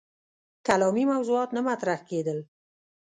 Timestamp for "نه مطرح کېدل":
1.55-2.39